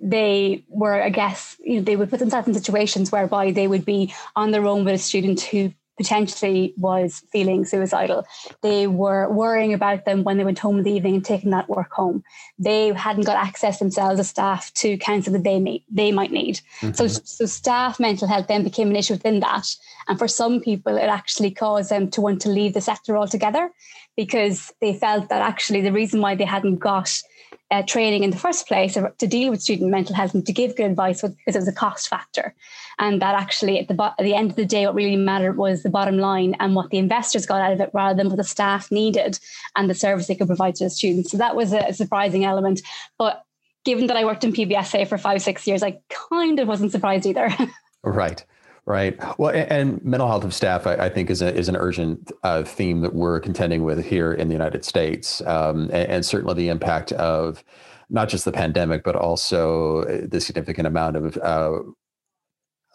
[0.00, 3.84] they were, I guess, you know, they would put themselves in situations whereby they would
[3.84, 8.26] be on their own with a student who potentially was feeling suicidal.
[8.62, 11.68] They were worrying about them when they went home in the evening and taking that
[11.68, 12.22] work home.
[12.58, 16.60] They hadn't got access themselves as staff to counsel that they need, they might need.
[16.80, 16.94] Mm-hmm.
[16.94, 19.74] So, so staff mental health then became an issue within that.
[20.08, 23.70] And for some people, it actually caused them to want to leave the sector altogether
[24.16, 27.22] because they felt that actually the reason why they hadn't got
[27.70, 30.76] uh, training in the first place to deal with student mental health and to give
[30.76, 32.54] good advice was because it was a cost factor.
[32.98, 35.56] And that actually, at the, bo- at the end of the day, what really mattered
[35.56, 38.36] was the bottom line and what the investors got out of it rather than what
[38.36, 39.38] the staff needed
[39.74, 41.30] and the service they could provide to the students.
[41.30, 42.82] So that was a, a surprising element.
[43.18, 43.44] But
[43.84, 47.26] given that I worked in PBSA for five, six years, I kind of wasn't surprised
[47.26, 47.52] either.
[48.04, 48.44] right.
[48.88, 49.18] Right.
[49.36, 52.62] Well, and mental health of staff, I, I think, is a, is an urgent uh,
[52.62, 56.68] theme that we're contending with here in the United States, um, and, and, certainly the
[56.68, 57.64] impact of
[58.10, 61.80] not just the pandemic, but also the significant amount of uh,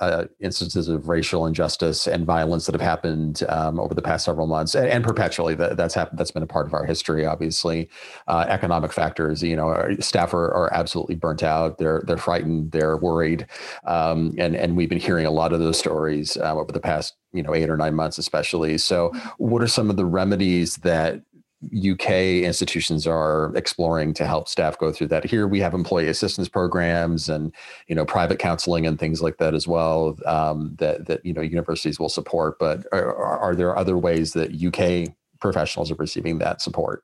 [0.01, 4.47] uh, instances of racial injustice and violence that have happened um, over the past several
[4.47, 5.55] months, and, and perpetually.
[5.55, 6.19] That, that's happened.
[6.19, 7.25] That's been a part of our history.
[7.25, 7.87] Obviously,
[8.27, 9.43] uh, economic factors.
[9.43, 11.77] You know, our staff are, are absolutely burnt out.
[11.77, 12.71] They're they're frightened.
[12.71, 13.45] They're worried,
[13.85, 17.15] um, and and we've been hearing a lot of those stories uh, over the past
[17.33, 18.77] you know eight or nine months, especially.
[18.77, 21.21] So, what are some of the remedies that
[21.65, 22.09] UK
[22.43, 25.23] institutions are exploring to help staff go through that.
[25.23, 27.53] Here we have employee assistance programs and
[27.87, 31.41] you know private counseling and things like that as well um, that that you know
[31.41, 32.57] universities will support.
[32.57, 37.03] But are, are there other ways that UK professionals are receiving that support?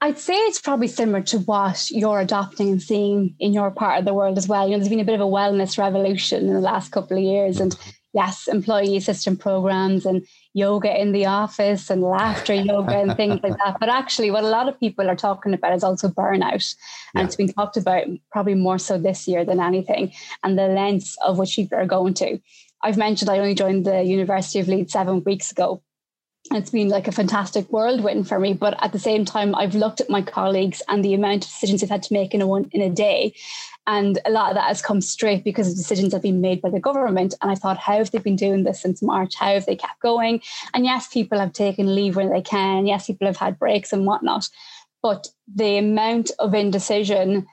[0.00, 4.04] I'd say it's probably similar to what you're adopting and seeing in your part of
[4.04, 4.66] the world as well.
[4.66, 7.22] You know, there's been a bit of a wellness revolution in the last couple of
[7.22, 7.76] years, and
[8.12, 13.58] yes, employee assistance programs and yoga in the office and laughter yoga and things like
[13.58, 13.76] that.
[13.80, 16.74] But actually, what a lot of people are talking about is also burnout.
[17.14, 17.24] And yeah.
[17.24, 20.12] it's been talked about probably more so this year than anything,
[20.42, 22.40] and the lengths of which people are going to.
[22.82, 25.82] I've mentioned I only joined the University of Leeds seven weeks ago.
[26.52, 30.02] It's been like a fantastic whirlwind for me, but at the same time, I've looked
[30.02, 32.68] at my colleagues and the amount of decisions they've had to make in a one
[32.72, 33.34] in a day,
[33.86, 36.70] and a lot of that has come straight because of decisions have been made by
[36.70, 37.34] the government.
[37.42, 39.34] And I thought, how have they been doing this since March?
[39.34, 40.40] How have they kept going?
[40.72, 42.86] And yes, people have taken leave when they can.
[42.86, 44.48] Yes, people have had breaks and whatnot.
[45.02, 47.46] But the amount of indecision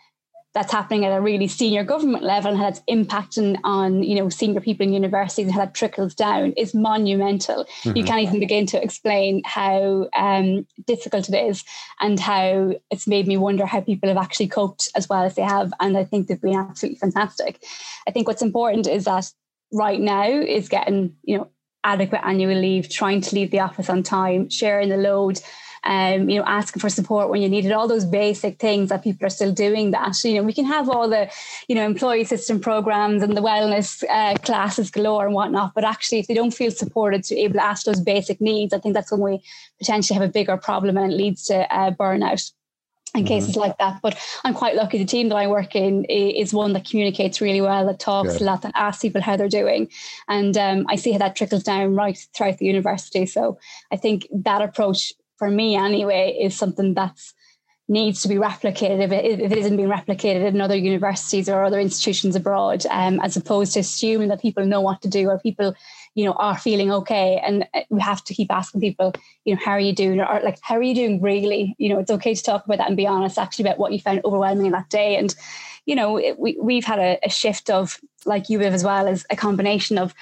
[0.53, 4.29] that's happening at a really senior government level and how that's impacting on you know
[4.29, 7.65] senior people in universities and how that trickles down is monumental.
[7.83, 7.97] Mm-hmm.
[7.97, 11.63] You can't even begin to explain how um, difficult it is
[11.99, 15.41] and how it's made me wonder how people have actually coped as well as they
[15.41, 15.73] have.
[15.79, 17.63] And I think they've been absolutely fantastic.
[18.07, 19.31] I think what's important is that
[19.73, 21.49] right now is getting you know
[21.83, 25.39] adequate annual leave, trying to leave the office on time, sharing the load
[25.83, 29.25] um, you know, asking for support when you needed all those basic things that people
[29.25, 30.23] are still doing that.
[30.23, 31.29] You know, we can have all the,
[31.67, 36.19] you know, employee system programs and the wellness uh, classes galore and whatnot, but actually
[36.19, 38.93] if they don't feel supported to be able to ask those basic needs, I think
[38.93, 39.41] that's when we
[39.79, 42.51] potentially have a bigger problem and it leads to uh, burnout
[43.13, 43.33] and mm-hmm.
[43.33, 44.01] cases like that.
[44.01, 44.97] But I'm quite lucky.
[44.97, 48.41] The team that I work in is one that communicates really well, that talks Good.
[48.41, 49.89] a lot, that asks people how they're doing.
[50.27, 53.25] And um, I see how that trickles down right throughout the university.
[53.25, 53.57] So
[53.91, 57.33] I think that approach, for me anyway, is something that's
[57.87, 61.63] needs to be replicated if it, if it isn't being replicated in other universities or
[61.63, 65.39] other institutions abroad, um, as opposed to assuming that people know what to do or
[65.39, 65.73] people
[66.13, 67.41] you know are feeling okay.
[67.43, 70.21] And uh, we have to keep asking people you know how are you doing?
[70.21, 71.75] Or like how are you doing really?
[71.79, 73.99] You know it's okay to talk about that and be honest actually about what you
[73.99, 75.15] found overwhelming that day.
[75.15, 75.33] And
[75.87, 79.07] you know it, we, we've had a, a shift of like you have as well
[79.07, 80.13] as a combination of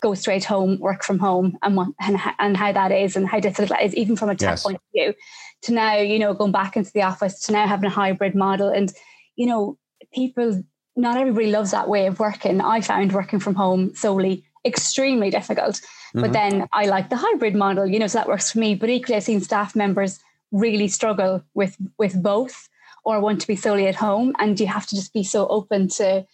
[0.00, 3.40] go straight home, work from home, and what, and, and how that is, and how
[3.40, 4.62] difficult that is, even from a tech yes.
[4.62, 5.14] point of view.
[5.62, 8.68] To now, you know, going back into the office, to now having a hybrid model,
[8.68, 8.92] and
[9.36, 9.78] you know,
[10.12, 10.62] people,
[10.96, 12.60] not everybody loves that way of working.
[12.60, 15.76] I found working from home solely extremely difficult.
[15.76, 16.20] Mm-hmm.
[16.20, 18.74] But then I like the hybrid model, you know, so that works for me.
[18.74, 20.18] But equally, I've seen staff members
[20.52, 22.68] really struggle with with both
[23.04, 24.34] or want to be solely at home.
[24.38, 26.26] And you have to just be so open to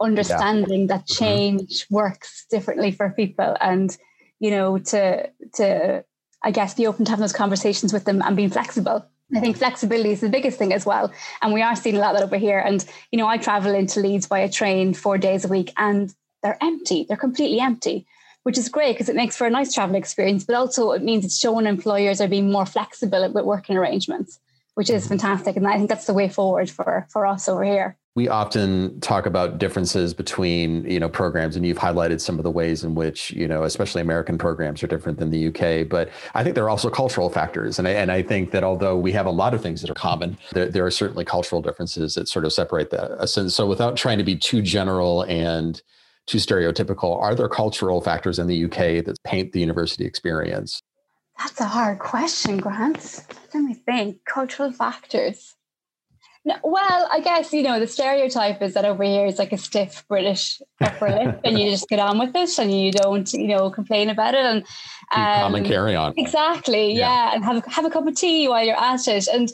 [0.00, 0.86] understanding yeah.
[0.88, 1.24] that mm-hmm.
[1.24, 1.94] change mm-hmm.
[1.94, 3.96] works differently for people and,
[4.38, 6.04] you know, to to
[6.42, 9.06] I guess be open to having those conversations with them and being flexible.
[9.36, 11.12] I think flexibility is the biggest thing as well.
[11.40, 12.58] And we are seeing a lot of that over here.
[12.58, 16.12] And, you know, I travel into Leeds by a train four days a week and
[16.42, 17.04] they're empty.
[17.06, 18.06] They're completely empty,
[18.42, 21.24] which is great because it makes for a nice travel experience, but also it means
[21.24, 24.40] it's showing employers are being more flexible with working arrangements,
[24.74, 25.54] which is fantastic.
[25.54, 29.24] And I think that's the way forward for, for us over here we often talk
[29.24, 33.30] about differences between you know programs and you've highlighted some of the ways in which
[33.30, 36.70] you know especially american programs are different than the uk but i think there are
[36.70, 37.78] also cultural factors.
[37.78, 39.94] And I, and I think that although we have a lot of things that are
[39.94, 43.66] common there, there are certainly cultural differences that sort of separate that uh, so, so
[43.66, 45.82] without trying to be too general and
[46.26, 50.82] too stereotypical are there cultural factors in the uk that paint the university experience?
[51.38, 53.24] That's a hard question grant.
[53.54, 54.24] Let me think.
[54.26, 55.54] Cultural factors
[56.44, 59.58] no, well, I guess you know the stereotype is that over here is like a
[59.58, 63.48] stiff British upper lip, and you just get on with it, and you don't, you
[63.48, 64.64] know, complain about it, and
[65.14, 66.14] um, and carry on.
[66.16, 67.00] Exactly, yeah.
[67.00, 69.28] yeah, and have have a cup of tea while you're at it.
[69.28, 69.52] And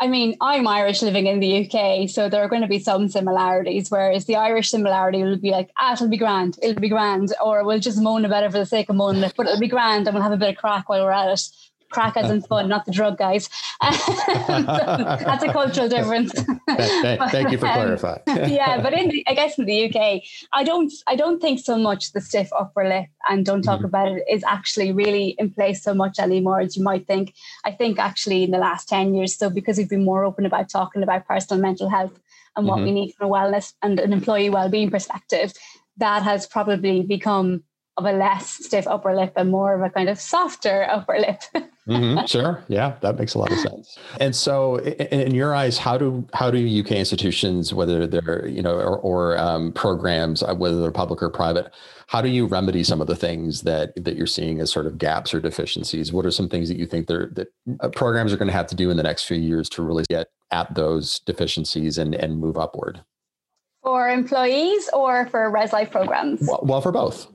[0.00, 3.10] I mean, I'm Irish living in the UK, so there are going to be some
[3.10, 3.90] similarities.
[3.90, 7.66] Whereas the Irish similarity will be like, ah, it'll be grand, it'll be grand, or
[7.66, 10.06] we'll just moan about it for the sake of moaning it, but it'll be grand,
[10.06, 11.50] and we'll have a bit of crack while we're at it
[11.94, 13.48] crack as in fun, not the drug guys.
[13.80, 16.32] that's a cultural difference.
[16.32, 18.22] Thank you for um, clarifying.
[18.26, 21.78] yeah, but in the, I guess in the UK, I don't I don't think so
[21.78, 23.86] much the stiff upper lip and don't talk mm-hmm.
[23.86, 27.34] about it is actually really in place so much anymore as you might think.
[27.64, 30.68] I think actually in the last 10 years, so because we've been more open about
[30.68, 32.18] talking about personal mental health
[32.56, 32.84] and what mm-hmm.
[32.84, 35.52] we need from a wellness and an employee well-being perspective,
[35.96, 37.62] that has probably become
[37.96, 41.40] of a less stiff upper lip and more of a kind of softer upper lip.
[41.88, 43.98] mm-hmm, sure, yeah, that makes a lot of sense.
[44.18, 48.62] And so, in, in, your eyes, how do how do UK institutions, whether they're you
[48.62, 51.72] know or, or um, programs, uh, whether they're public or private,
[52.08, 54.98] how do you remedy some of the things that that you're seeing as sort of
[54.98, 56.12] gaps or deficiencies?
[56.12, 57.48] What are some things that you think they're, that
[57.80, 60.04] uh, programs are going to have to do in the next few years to really
[60.08, 63.04] get at those deficiencies and and move upward?
[63.84, 66.40] For employees or for Res Life programs?
[66.48, 67.28] Well, well for both.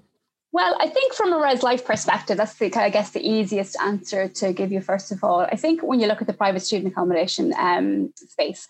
[0.51, 4.27] Well, I think from a res life perspective, that's the I guess the easiest answer
[4.27, 4.81] to give you.
[4.81, 8.67] First of all, I think when you look at the private student accommodation um, space,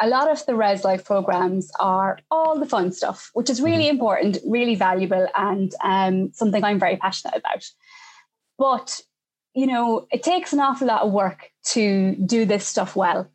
[0.00, 3.84] a lot of the res life programs are all the fun stuff, which is really
[3.84, 3.98] mm-hmm.
[3.98, 7.64] important, really valuable, and um, something I'm very passionate about.
[8.58, 9.00] But
[9.54, 13.28] you know, it takes an awful lot of work to do this stuff well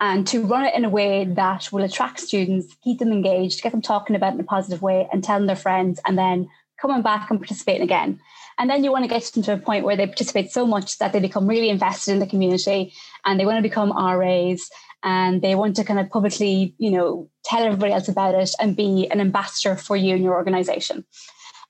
[0.00, 3.72] and to run it in a way that will attract students, keep them engaged, get
[3.72, 6.48] them talking about it in a positive way, and telling their friends, and then
[6.80, 8.20] coming back and participating again.
[8.58, 10.98] And then you want to get them to a point where they participate so much
[10.98, 14.70] that they become really invested in the community and they want to become RAs
[15.02, 18.76] and they want to kind of publicly, you know, tell everybody else about it and
[18.76, 21.04] be an ambassador for you and your organization.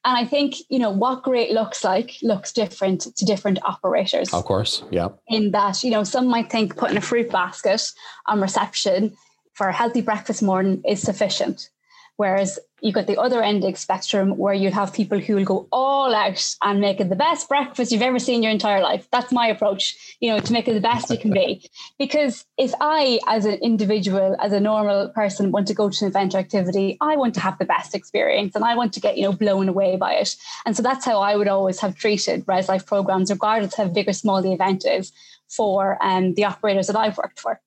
[0.05, 4.33] And I think, you know, what great looks like looks different to different operators.
[4.33, 4.85] Of course.
[4.93, 5.09] Yeah.
[5.27, 7.83] In that, you know, some might think putting a fruit basket
[8.27, 9.17] on reception
[9.55, 11.71] for a healthy breakfast morning is sufficient.
[12.17, 15.45] Whereas you've got the other end of the spectrum where you'd have people who will
[15.45, 18.81] go all out and make it the best breakfast you've ever seen in your entire
[18.81, 19.09] life.
[19.11, 21.69] That's my approach, you know, to make it the best it can be.
[21.99, 26.11] Because if I, as an individual, as a normal person, want to go to an
[26.11, 29.17] event or activity, I want to have the best experience and I want to get,
[29.17, 30.37] you know, blown away by it.
[30.67, 34.09] And so that's how I would always have treated Res Life programs, regardless how big
[34.09, 35.13] or small the event is
[35.49, 37.61] for um, the operators that I've worked for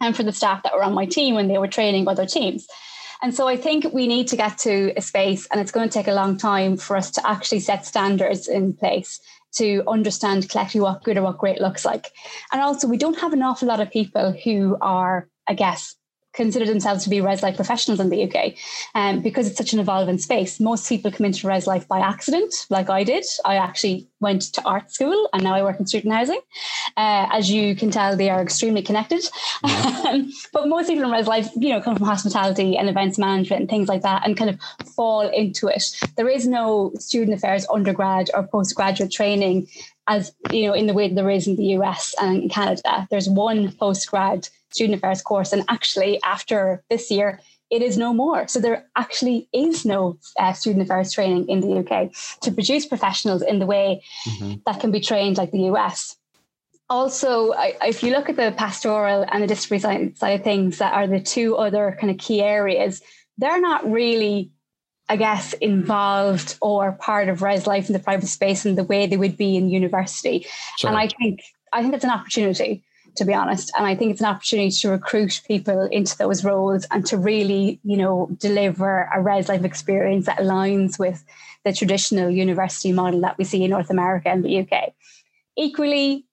[0.00, 2.66] and for the staff that were on my team when they were training other teams.
[3.22, 5.92] And so I think we need to get to a space, and it's going to
[5.92, 9.20] take a long time for us to actually set standards in place
[9.54, 12.12] to understand collectively what good or what great looks like.
[12.52, 15.96] And also, we don't have an awful lot of people who are, I guess,
[16.36, 18.54] consider themselves to be res life professionals in the UK
[18.94, 20.60] um, because it's such an evolving space.
[20.60, 23.24] Most people come into res life by accident, like I did.
[23.44, 26.40] I actually went to art school and now I work in student housing.
[26.96, 29.22] Uh, as you can tell, they are extremely connected.
[29.64, 30.28] Mm-hmm.
[30.52, 33.70] but most people in res life, you know, come from hospitality and events management and
[33.70, 34.60] things like that and kind of
[34.94, 35.84] fall into it.
[36.16, 39.68] There is no student affairs undergrad or postgraduate training
[40.08, 43.06] as you know in the way there is in the US and in Canada.
[43.10, 45.52] There's one postgrad student affairs course.
[45.52, 47.40] And actually, after this year,
[47.70, 48.46] it is no more.
[48.46, 53.42] So there actually is no uh, student affairs training in the UK to produce professionals
[53.42, 54.54] in the way mm-hmm.
[54.66, 56.16] that can be trained like the US.
[56.88, 60.92] Also, I, if you look at the pastoral and the disciplinary side of things, that
[60.92, 63.02] are the two other kind of key areas,
[63.38, 64.52] they're not really
[65.08, 69.06] I guess, involved or part of res life in the private space in the way
[69.06, 70.46] they would be in university.
[70.78, 70.90] Sure.
[70.90, 71.40] And I think
[71.72, 72.82] I think it's an opportunity
[73.16, 73.72] to be honest.
[73.76, 77.80] And I think it's an opportunity to recruit people into those roles and to really,
[77.82, 81.24] you know, deliver a res life experience that aligns with
[81.64, 84.92] the traditional university model that we see in North America and the UK.
[85.56, 86.26] Equally,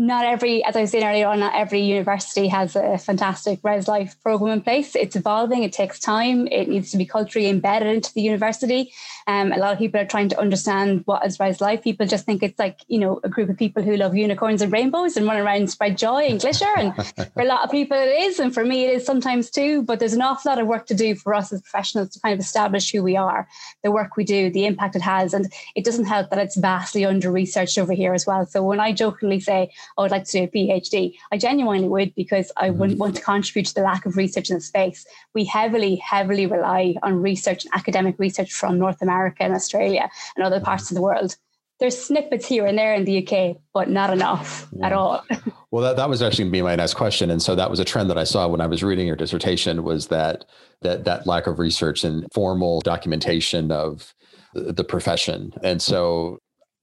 [0.00, 3.88] not every, as I was saying earlier on, not every university has a fantastic Res
[3.88, 4.94] Life program in place.
[4.94, 8.92] It's evolving, it takes time, it needs to be culturally embedded into the university.
[9.26, 11.82] Um, a lot of people are trying to understand what is Res Life.
[11.82, 14.72] People just think it's like, you know, a group of people who love unicorns and
[14.72, 16.72] rainbows and run around and spread joy and glitter.
[16.76, 16.94] And
[17.34, 18.38] for a lot of people, it is.
[18.38, 19.82] And for me, it is sometimes too.
[19.82, 22.32] But there's an awful lot of work to do for us as professionals to kind
[22.32, 23.48] of establish who we are,
[23.82, 25.34] the work we do, the impact it has.
[25.34, 28.46] And it doesn't help that it's vastly under researched over here as well.
[28.46, 31.14] So when I jokingly say, I would like to do a PhD.
[31.32, 32.78] I genuinely would because I mm-hmm.
[32.78, 35.06] wouldn't want to contribute to the lack of research in the space.
[35.34, 40.44] We heavily, heavily rely on research and academic research from North America and Australia and
[40.44, 41.36] other parts of the world.
[41.80, 44.86] There's snippets here and there in the UK, but not enough yeah.
[44.86, 45.24] at all.
[45.70, 47.30] well, that, that was actually going to be my next question.
[47.30, 49.84] And so that was a trend that I saw when I was reading your dissertation
[49.84, 50.44] was that
[50.82, 54.12] that that lack of research and formal documentation of
[54.54, 55.52] the profession.
[55.62, 56.38] And so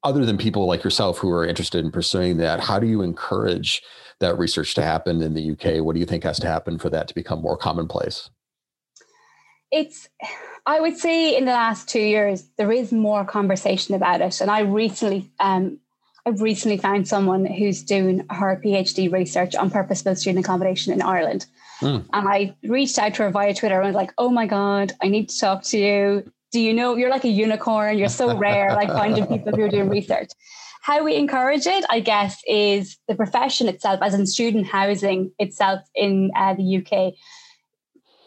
[0.06, 3.82] other than people like yourself who are interested in pursuing that, how do you encourage
[4.20, 5.84] that research to happen in the UK?
[5.84, 8.30] What do you think has to happen for that to become more commonplace?
[9.72, 10.08] It's,
[10.68, 14.52] I would say, in the last two years there is more conversation about it, and
[14.52, 15.80] I recently, um,
[16.26, 21.48] I've recently found someone who's doing her PhD research on purpose-built student accommodation in Ireland.
[21.82, 22.06] Mm.
[22.14, 25.08] And I reached out to her via Twitter and was like, "Oh my god, I
[25.08, 28.74] need to talk to you do you know you're like a unicorn you're so rare
[28.76, 30.30] like finding people who are doing research
[30.82, 35.82] how we encourage it i guess is the profession itself as in student housing itself
[35.96, 37.14] in uh, the uk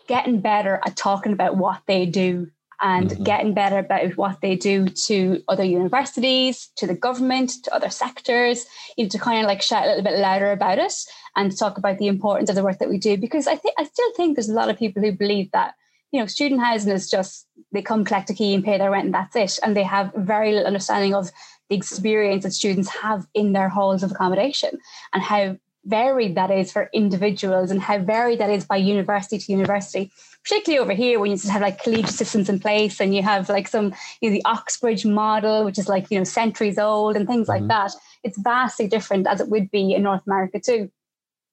[0.09, 2.47] getting better at talking about what they do
[2.83, 3.23] and mm-hmm.
[3.23, 8.67] getting better about what they do to other universities, to the government, to other sectors,
[8.97, 10.95] you know, to kind of like shout a little bit louder about it
[11.35, 13.17] and talk about the importance of the work that we do.
[13.17, 15.75] Because I think I still think there's a lot of people who believe that
[16.11, 19.07] you know, student housing is just they come collect a key and pay their rent
[19.07, 19.59] and that's it.
[19.63, 21.31] And they have very little understanding of
[21.69, 24.79] the experience that students have in their halls of accommodation
[25.13, 29.53] and how varied that is for individuals and how varied that is by university to
[29.53, 30.11] university.
[30.45, 33.49] Particularly over here when you just have like collegiate systems in place and you have
[33.49, 37.27] like some, you know, the Oxbridge model, which is like, you know, centuries old and
[37.27, 37.67] things mm-hmm.
[37.67, 37.93] like that.
[38.25, 40.91] It's vastly different as it would be in North America too.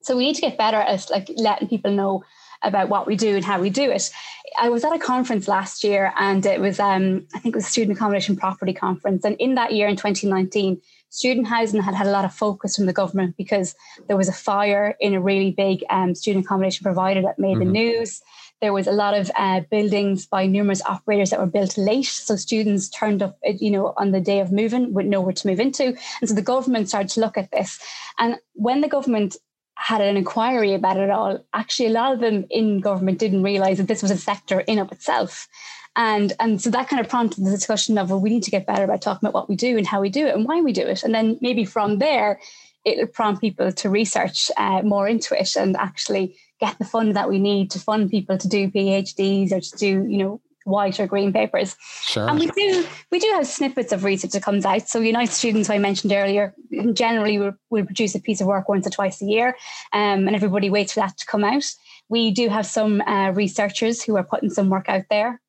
[0.02, 2.24] So we need to get better at like letting people know
[2.66, 4.12] about what we do and how we do it.
[4.60, 7.68] I was at a conference last year and it was, um, I think it was
[7.68, 9.26] Student Accommodation Property Conference.
[9.26, 12.86] And in that year in 2019, student housing had had a lot of focus from
[12.86, 13.76] the government because
[14.08, 17.60] there was a fire in a really big um, student accommodation provider that made mm-hmm.
[17.60, 18.22] the news.
[18.62, 22.36] There was a lot of uh, buildings by numerous operators that were built late, so
[22.36, 25.60] students turned up, uh, you know, on the day of moving with nowhere to move
[25.60, 27.80] into, and so the government started to look at this.
[28.18, 29.36] And when the government
[29.78, 33.78] had an inquiry about it all, actually a lot of them in government didn't realize
[33.78, 35.48] that this was a sector in of itself.
[35.96, 38.66] And and so that kind of prompted the discussion of well, we need to get
[38.66, 40.74] better about talking about what we do and how we do it and why we
[40.74, 41.04] do it.
[41.04, 42.40] And then maybe from there,
[42.84, 47.30] it'll prompt people to research uh, more into it and actually get the fund that
[47.30, 51.08] we need to fund people to do PhDs or to do, you know, white or
[51.08, 51.76] green papers.
[52.02, 52.28] Sure.
[52.28, 54.90] And we do we do have snippets of research that comes out.
[54.90, 56.54] So Unite Students, I mentioned earlier,
[56.94, 59.56] generally we produce a piece of work once or twice a year,
[59.94, 61.64] um, and everybody waits for that to come out.
[62.10, 65.42] We do have some uh, researchers who are putting some work out there.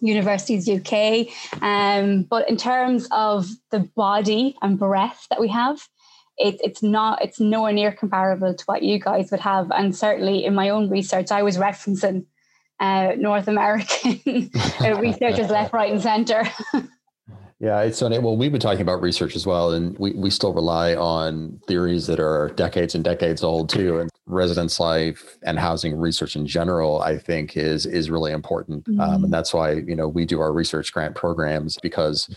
[0.00, 1.28] Universities UK,
[1.62, 5.86] um, but in terms of the body and breadth that we have,
[6.36, 10.44] it, it's not it's nowhere near comparable to what you guys would have and certainly
[10.44, 12.26] in my own research i was referencing
[12.80, 14.20] uh, north american
[14.98, 16.44] researchers left right and center
[17.64, 18.18] Yeah, it's funny.
[18.18, 22.06] Well, we've been talking about research as well, and we, we still rely on theories
[22.08, 24.00] that are decades and decades old too.
[24.00, 29.00] And residence life and housing research in general, I think, is is really important, mm-hmm.
[29.00, 32.28] um, and that's why you know we do our research grant programs because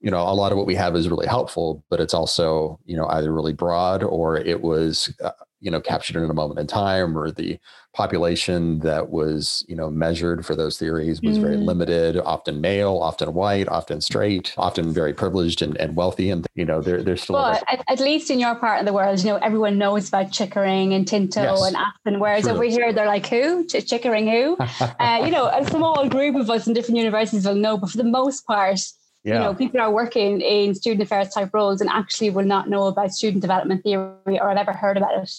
[0.00, 2.96] you know a lot of what we have is really helpful, but it's also you
[2.96, 6.66] know either really broad or it was uh, you know captured in a moment in
[6.66, 7.58] time or the
[7.92, 11.42] population that was you know measured for those theories was mm.
[11.42, 16.46] very limited often male often white often straight often very privileged and, and wealthy and
[16.54, 19.18] you know they're, they're still but at, at, least in your part of the world
[19.18, 21.66] you know everyone knows about chickering and tinto yes.
[21.66, 22.52] and Astin whereas True.
[22.52, 26.48] over here they're like who Ch- chickering who uh, you know a small group of
[26.48, 28.80] us in different universities will know but for the most part
[29.24, 29.34] yeah.
[29.34, 32.86] you know people are working in student affairs type roles and actually will not know
[32.86, 35.30] about student development theory or have ever heard about it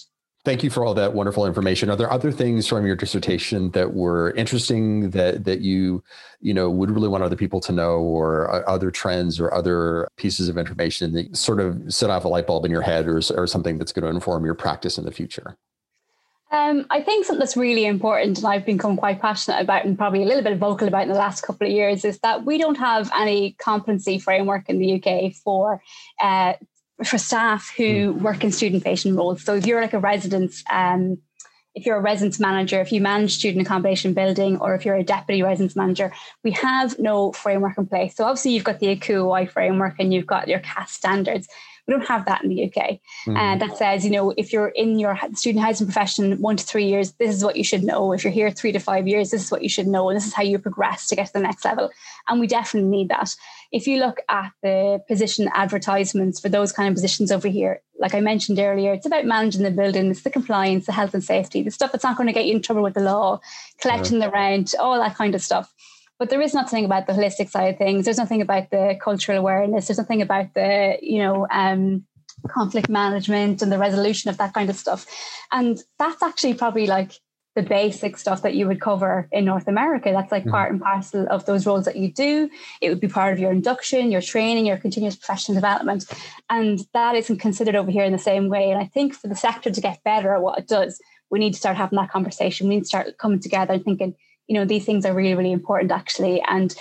[0.44, 1.88] Thank you for all that wonderful information.
[1.88, 6.02] Are there other things from your dissertation that were interesting that that you,
[6.40, 10.08] you know, would really want other people to know, or uh, other trends or other
[10.16, 13.20] pieces of information that sort of set off a light bulb in your head, or
[13.36, 15.56] or something that's going to inform your practice in the future?
[16.50, 20.22] Um, I think something that's really important, and I've become quite passionate about, and probably
[20.22, 22.76] a little bit vocal about in the last couple of years, is that we don't
[22.76, 25.80] have any competency framework in the UK for
[26.20, 26.54] uh,
[27.08, 28.20] for staff who mm.
[28.20, 29.44] work in student facing roles.
[29.44, 31.18] So if you're like a residence, um,
[31.74, 35.04] if you're a residence manager, if you manage student accommodation building, or if you're a
[35.04, 36.12] deputy residence manager,
[36.44, 38.16] we have no framework in place.
[38.16, 41.48] So obviously you've got the ACUHO-I framework and you've got your CAS standards.
[41.86, 43.00] We don't have that in the UK.
[43.26, 43.36] Mm.
[43.36, 46.84] And that says, you know, if you're in your student housing profession one to three
[46.84, 48.12] years, this is what you should know.
[48.12, 50.08] If you're here three to five years, this is what you should know.
[50.08, 51.90] And this is how you progress to get to the next level.
[52.28, 53.34] And we definitely need that.
[53.72, 58.14] If you look at the position advertisements for those kind of positions over here, like
[58.14, 61.62] I mentioned earlier, it's about managing the building, it's the compliance, the health and safety,
[61.62, 63.40] the stuff that's not going to get you in trouble with the law,
[63.80, 65.72] collecting the rent, all that kind of stuff.
[66.18, 68.04] But there is nothing about the holistic side of things.
[68.04, 69.88] There's nothing about the cultural awareness.
[69.88, 72.04] There's nothing about the, you know, um,
[72.48, 75.06] conflict management and the resolution of that kind of stuff.
[75.50, 77.12] And that's actually probably like
[77.54, 80.10] the basic stuff that you would cover in North America.
[80.12, 80.52] That's like mm-hmm.
[80.52, 82.48] part and parcel of those roles that you do.
[82.80, 86.04] It would be part of your induction, your training, your continuous professional development.
[86.48, 88.70] And that isn't considered over here in the same way.
[88.70, 91.00] And I think for the sector to get better at what it does,
[91.30, 92.68] we need to start having that conversation.
[92.68, 94.14] We need to start coming together and thinking,
[94.48, 96.74] you know these things are really really important actually and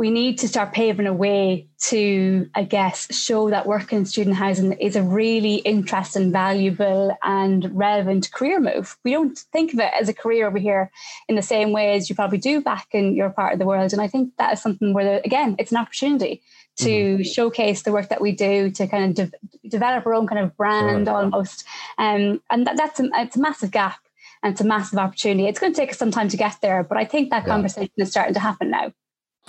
[0.00, 4.34] we need to start paving a way to i guess show that working in student
[4.34, 9.92] housing is a really interesting valuable and relevant career move we don't think of it
[10.00, 10.90] as a career over here
[11.28, 13.92] in the same way as you probably do back in your part of the world
[13.92, 16.40] and i think that is something where again it's an opportunity
[16.76, 17.22] to mm-hmm.
[17.22, 20.56] showcase the work that we do to kind of de- develop our own kind of
[20.56, 21.66] brand almost
[21.98, 24.00] um, and that, that's a, it's a massive gap
[24.42, 25.46] and it's a massive opportunity.
[25.46, 27.52] It's going to take us some time to get there, but I think that yeah.
[27.52, 28.90] conversation is starting to happen now.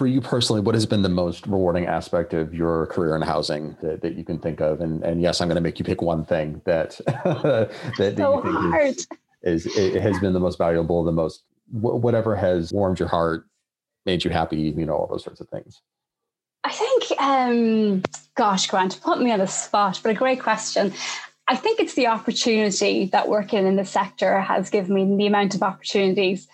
[0.02, 3.78] For you personally, what has been the most rewarding aspect of your career in housing
[3.84, 4.82] that, that you can think of?
[4.82, 8.38] And and yes, I'm going to make you pick one thing that that, that so
[8.38, 8.96] you think hard.
[9.44, 13.46] Is, is it has been the most valuable, the most whatever has warmed your heart,
[14.08, 15.84] made you happy, you know, all those sorts of things.
[16.64, 18.02] I think, um,
[18.34, 20.96] gosh, Grant, put me on the spot, but a great question.
[21.48, 25.54] I think it's the opportunity that working in the sector has given me the amount
[25.54, 26.48] of opportunities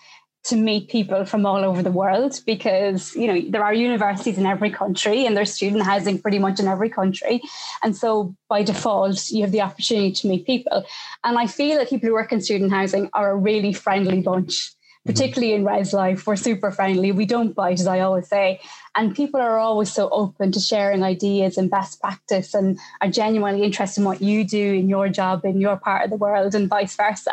[0.44, 4.46] to meet people from all over the world because you know there are universities in
[4.46, 7.40] every country and there's student housing pretty much in every country
[7.82, 10.84] and so by default you have the opportunity to meet people
[11.24, 14.70] and i feel that people who work in student housing are a really friendly bunch
[15.08, 15.12] mm-hmm.
[15.12, 17.12] particularly in Res Life, we're super friendly.
[17.12, 18.60] We don't bite, as I always say.
[18.96, 23.62] And people are always so open to sharing ideas and best practice and are genuinely
[23.62, 26.68] interested in what you do in your job in your part of the world and
[26.68, 27.30] vice versa.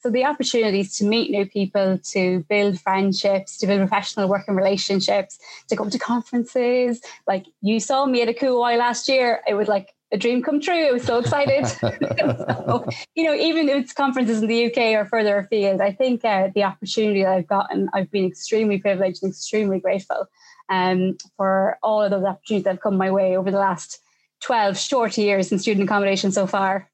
[0.00, 5.38] So the opportunities to meet new people, to build friendships, to build professional working relationships,
[5.68, 7.00] to go to conferences.
[7.26, 9.40] Like you saw me at ACUHO-I last year.
[9.48, 10.88] It was like a dream come true.
[10.88, 11.66] I was so excited.
[12.18, 16.24] so, you know, even if it's conferences in the UK or further afield, I think
[16.24, 20.26] uh, the opportunity that I've gotten, I've been extremely privileged and extremely grateful
[20.68, 24.00] um, for all of those opportunities that have come my way over the last
[24.40, 26.88] 12 short years in student accommodation so far.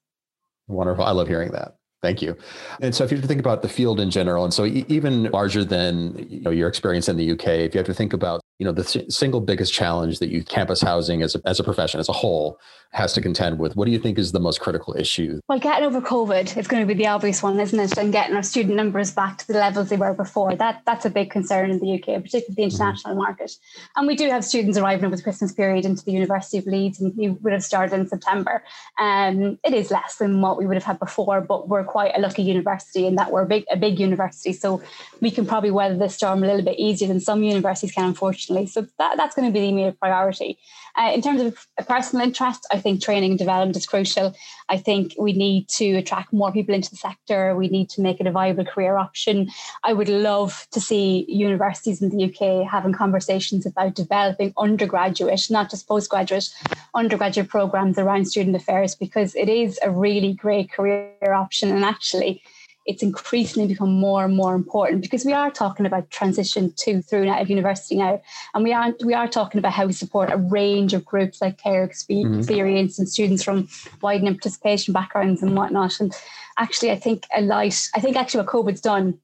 [0.67, 1.05] Wonderful.
[1.05, 1.75] I love hearing that.
[2.05, 2.37] Thank you.
[2.81, 5.23] And so, if you have to think about the field in general, and so even
[5.31, 8.44] larger than you know your experience in the UK, if you have to think about
[8.59, 11.99] you know the single biggest challenge that youth campus housing as a, as a profession
[11.99, 12.57] as a whole
[12.91, 15.39] has to contend with what do you think is the most critical issue?
[15.49, 17.97] Well getting over covid is going to be the obvious one isn't it?
[17.97, 20.55] And getting our student numbers back to the levels they were before.
[20.55, 22.61] That that's a big concern in the uk particularly the mm-hmm.
[22.61, 23.23] international mm-hmm.
[23.23, 23.51] market.
[23.97, 27.01] And we do have students arriving over the christmas period into the university of leeds
[27.01, 28.63] and we would have started in september.
[28.97, 32.21] Um, it is less than what we would have had before but we're quite a
[32.21, 34.53] lucky university in that we're a big, a big university.
[34.53, 34.81] So
[35.19, 38.44] we can probably weather this storm a little bit easier than some universities can unfortunately
[38.49, 38.67] unfortunately.
[38.67, 40.57] So that, that's going to be the immediate priority.
[40.97, 44.33] Uh, in terms of personal interest, I think training and development is crucial.
[44.69, 47.55] I think we need to attract more people into the sector.
[47.55, 49.49] We need to make it a viable career option.
[49.83, 55.69] I would love to see universities in the UK having conversations about developing undergraduate, not
[55.69, 56.49] just postgraduate,
[56.93, 61.71] undergraduate programs around student affairs because it is a really great career option.
[61.71, 62.41] And actually,
[62.85, 67.21] it's increasingly become more and more important because we are talking about transition to through
[67.21, 68.21] and out of university now,
[68.53, 71.57] and we are we are talking about how we support a range of groups like
[71.57, 72.39] care mm-hmm.
[72.39, 73.01] experience mm-hmm.
[73.03, 73.67] and students from
[74.01, 75.99] widening participation backgrounds and whatnot.
[75.99, 76.13] And
[76.57, 77.89] actually, I think a light.
[77.95, 79.19] I think actually what COVID's done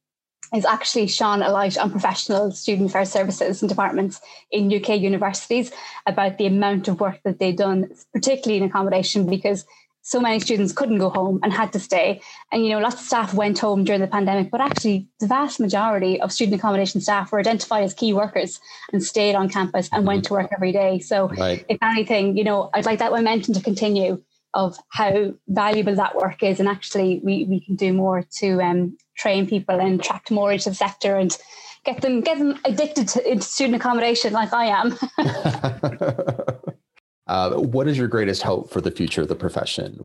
[0.53, 4.20] is actually shone a light on professional student affairs services and departments
[4.51, 5.72] in UK universities
[6.07, 9.66] about the amount of work that they've done, particularly in accommodation, because
[10.01, 12.21] so many students couldn't go home and had to stay.
[12.51, 15.59] And, you know, lots of staff went home during the pandemic, but actually the vast
[15.59, 18.59] majority of student accommodation staff were identified as key workers
[18.91, 20.99] and stayed on campus and went to work every day.
[20.99, 21.63] So right.
[21.69, 24.23] if anything, you know, I'd like that momentum to continue
[24.53, 26.59] of how valuable that work is.
[26.59, 30.69] And actually we, we can do more to um, train people and attract more into
[30.69, 31.37] the sector and
[31.85, 34.97] get them, get them addicted to student accommodation like I am.
[37.32, 40.03] Uh, what is your greatest hope for the future of the profession?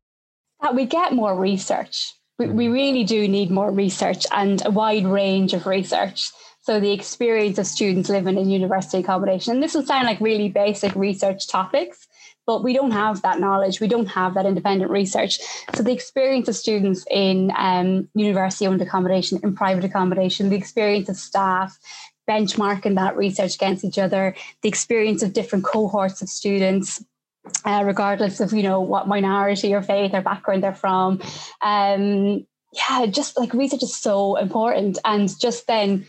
[0.62, 2.14] That we get more research.
[2.38, 2.72] We, we mm-hmm.
[2.72, 6.30] really do need more research and a wide range of research.
[6.60, 9.54] So the experience of students living in university accommodation.
[9.54, 12.06] And this will sound like really basic research topics,
[12.46, 13.80] but we don't have that knowledge.
[13.80, 15.40] We don't have that independent research.
[15.74, 21.08] So the experience of students in um, university owned accommodation, in private accommodation, the experience
[21.08, 21.76] of staff,
[22.30, 27.04] benchmarking that research against each other, the experience of different cohorts of students,
[27.64, 31.20] uh, regardless of you know what minority or faith or background they're from.
[31.62, 36.06] Um, yeah, just like research is so important, and just then.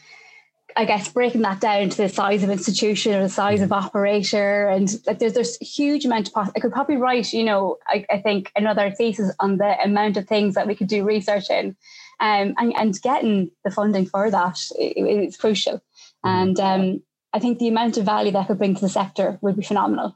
[0.75, 4.67] I guess breaking that down to the size of institution or the size of operator,
[4.67, 6.51] and like there's there's huge amount of.
[6.55, 10.27] I could probably write, you know, I, I think another thesis on the amount of
[10.27, 11.75] things that we could do research in,
[12.19, 15.81] um, and and getting the funding for that is crucial.
[16.23, 17.01] And um,
[17.33, 20.15] I think the amount of value that could bring to the sector would be phenomenal.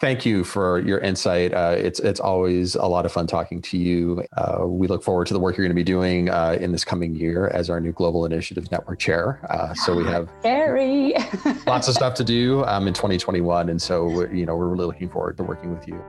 [0.00, 1.52] Thank you for your insight.
[1.52, 4.24] Uh, it's it's always a lot of fun talking to you.
[4.36, 6.84] Uh, we look forward to the work you're going to be doing uh, in this
[6.84, 9.40] coming year as our new Global Initiatives Network Chair.
[9.50, 11.14] Uh, so we have very
[11.66, 15.08] lots of stuff to do um, in 2021, and so you know we're really looking
[15.08, 16.00] forward to working with you.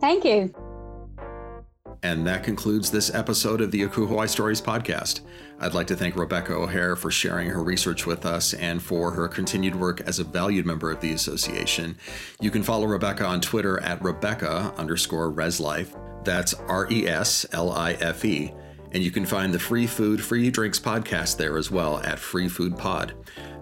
[0.00, 0.54] Thank you.
[2.02, 5.20] And that concludes this episode of the ACUHO-I Stories podcast.
[5.58, 9.26] I'd like to thank Rebecca O'Hare for sharing her research with us and for her
[9.26, 11.96] continued work as a valued member of the association.
[12.40, 15.98] You can follow Rebecca on Twitter at Rebecca underscore Reslife.
[16.24, 18.52] That's R E S L I F E.
[18.92, 22.48] And you can find the Free Food, Free Drinks podcast there as well at Free
[22.48, 23.12] Food Pod.